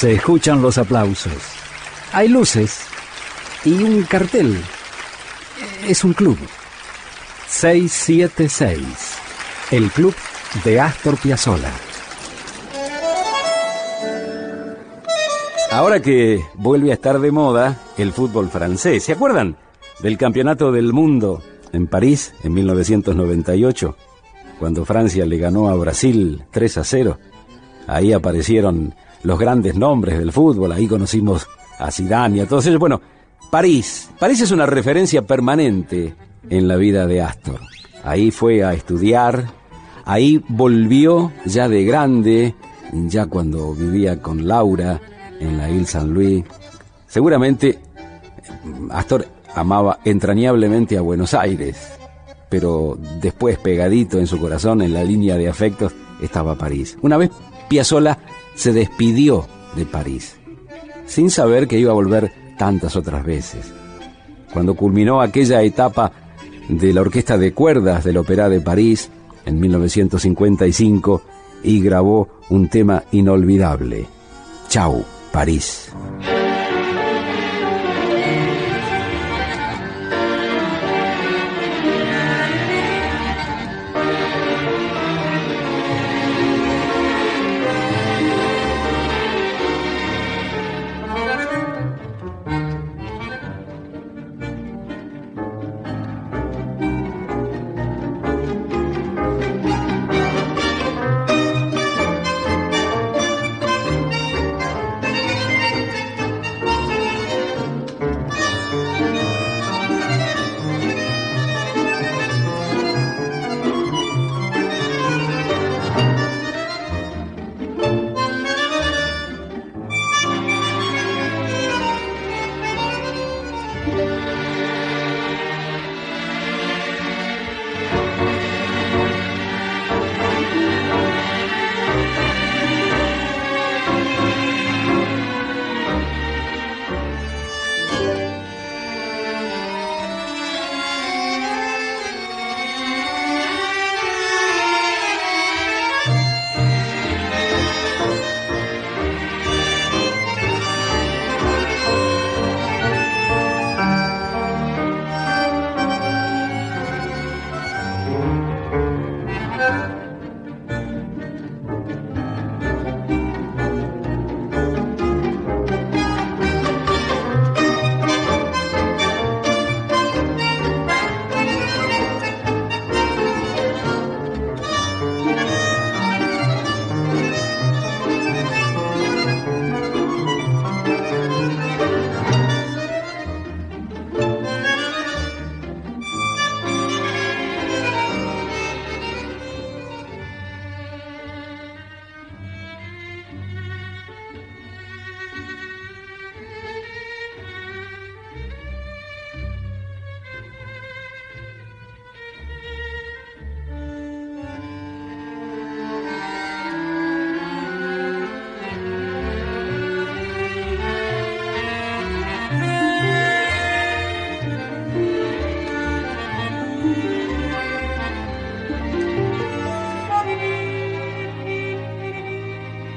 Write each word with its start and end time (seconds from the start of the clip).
Se 0.00 0.12
escuchan 0.14 0.62
los 0.62 0.78
aplausos. 0.78 1.34
Hay 2.14 2.28
luces 2.28 2.86
y 3.66 3.82
un 3.82 4.02
cartel. 4.04 4.56
Es 5.86 6.04
un 6.04 6.14
club. 6.14 6.38
676. 7.46 8.80
El 9.70 9.90
club 9.90 10.14
de 10.64 10.80
Astor 10.80 11.18
Piazzolla. 11.18 11.70
Ahora 15.70 16.00
que 16.00 16.42
vuelve 16.54 16.92
a 16.92 16.94
estar 16.94 17.20
de 17.20 17.30
moda 17.30 17.76
el 17.98 18.12
fútbol 18.12 18.48
francés, 18.48 19.04
¿se 19.04 19.12
acuerdan 19.12 19.58
del 19.98 20.16
Campeonato 20.16 20.72
del 20.72 20.94
Mundo 20.94 21.42
en 21.74 21.86
París 21.86 22.32
en 22.42 22.54
1998? 22.54 23.96
Cuando 24.58 24.86
Francia 24.86 25.26
le 25.26 25.36
ganó 25.36 25.68
a 25.68 25.74
Brasil 25.74 26.42
3 26.52 26.78
a 26.78 26.84
0. 26.84 27.18
Ahí 27.86 28.14
aparecieron 28.14 28.94
los 29.22 29.38
grandes 29.38 29.74
nombres 29.76 30.18
del 30.18 30.32
fútbol, 30.32 30.72
ahí 30.72 30.86
conocimos 30.86 31.46
a 31.78 31.90
Zidane 31.90 32.38
y 32.38 32.40
a 32.40 32.46
todos 32.46 32.66
ellos. 32.66 32.78
Bueno, 32.78 33.00
París. 33.50 34.10
París 34.18 34.40
es 34.40 34.50
una 34.50 34.66
referencia 34.66 35.22
permanente 35.22 36.14
en 36.48 36.68
la 36.68 36.76
vida 36.76 37.06
de 37.06 37.22
Astor. 37.22 37.60
Ahí 38.04 38.30
fue 38.30 38.64
a 38.64 38.72
estudiar, 38.72 39.50
ahí 40.04 40.42
volvió 40.48 41.32
ya 41.44 41.68
de 41.68 41.84
grande, 41.84 42.54
ya 42.92 43.26
cuando 43.26 43.74
vivía 43.74 44.20
con 44.22 44.46
Laura 44.46 45.00
en 45.40 45.58
la 45.58 45.68
Ile 45.70 45.86
Saint 45.86 46.08
Louis. 46.08 46.44
Seguramente 47.06 47.78
Astor 48.90 49.26
amaba 49.54 49.98
entrañablemente 50.04 50.96
a 50.96 51.00
Buenos 51.00 51.34
Aires, 51.34 51.76
pero 52.48 52.98
después 53.20 53.58
pegadito 53.58 54.18
en 54.18 54.26
su 54.26 54.38
corazón, 54.38 54.82
en 54.82 54.94
la 54.94 55.04
línea 55.04 55.36
de 55.36 55.48
afectos, 55.48 55.92
estaba 56.20 56.56
París. 56.56 56.96
Una 57.02 57.16
vez 57.16 57.30
Piazzolla 57.68 58.18
se 58.54 58.72
despidió 58.72 59.46
de 59.76 59.86
París, 59.86 60.36
sin 61.06 61.30
saber 61.30 61.68
que 61.68 61.78
iba 61.78 61.90
a 61.90 61.94
volver 61.94 62.32
tantas 62.58 62.96
otras 62.96 63.24
veces. 63.24 63.72
Cuando 64.52 64.74
culminó 64.74 65.20
aquella 65.20 65.62
etapa 65.62 66.12
de 66.68 66.92
la 66.92 67.00
orquesta 67.00 67.38
de 67.38 67.52
cuerdas 67.52 68.04
del 68.04 68.16
Opera 68.16 68.48
de 68.48 68.60
París 68.60 69.10
en 69.44 69.60
1955 69.60 71.22
y 71.62 71.80
grabó 71.80 72.28
un 72.48 72.68
tema 72.68 73.04
inolvidable, 73.12 74.06
Chau, 74.68 75.04
París. 75.32 75.92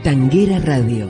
Tanguera 0.03 0.59
Radio. 0.59 1.07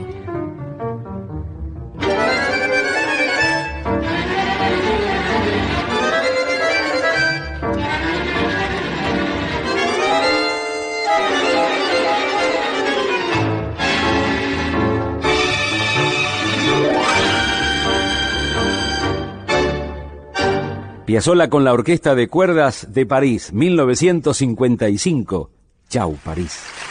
Piazzolla 21.05 21.49
con 21.49 21.63
la 21.63 21.73
Orquesta 21.73 22.13
de 22.13 22.27
Cuerdas 22.27 22.93
de 22.93 23.07
París, 23.07 23.51
1955. 23.53 25.49
Chau, 25.89 26.15
París. 26.23 26.82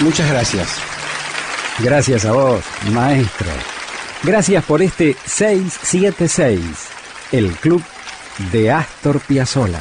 Muchas 0.00 0.30
gracias. 0.30 0.68
Gracias 1.80 2.24
a 2.24 2.32
vos, 2.32 2.64
maestro. 2.92 3.48
Gracias 4.22 4.64
por 4.64 4.80
este 4.82 5.16
676, 5.26 6.60
el 7.32 7.52
club 7.52 7.82
de 8.52 8.70
Astor 8.72 9.20
Piazzolla. 9.20 9.80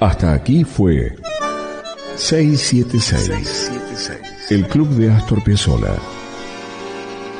Hasta 0.00 0.32
aquí 0.32 0.64
fue 0.64 1.16
676, 2.16 3.70
el 4.50 4.66
club 4.68 4.88
de 4.90 5.10
Astor 5.12 5.42
Piazzolla. 5.42 5.96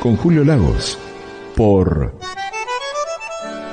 Con 0.00 0.16
Julio 0.16 0.44
Lagos, 0.44 0.98
por 1.54 2.18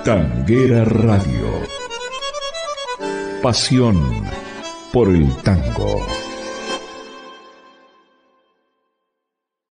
Tanguera 0.04 0.86
Radio. 0.86 1.48
Pasión 3.42 4.24
por 4.92 5.10
el 5.10 5.36
tango. 5.38 6.23